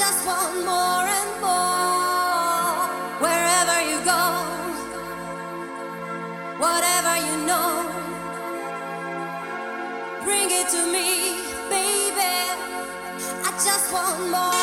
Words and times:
just 0.00 0.26
want 0.26 0.54
more 0.64 1.04
and 1.20 1.32
more 1.42 2.88
wherever 3.24 3.78
you 3.90 3.98
go, 4.12 4.24
whatever 6.64 7.14
you 7.26 7.36
know. 7.48 7.70
Bring 10.24 10.48
it 10.60 10.68
to 10.70 10.80
me, 10.94 11.36
baby. 11.68 12.34
I 13.44 13.50
just 13.62 13.92
want 13.92 14.30
more. 14.30 14.59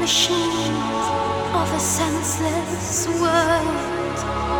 Machines 0.00 1.06
of 1.52 1.70
a 1.74 1.78
senseless 1.78 3.06
world? 3.20 4.59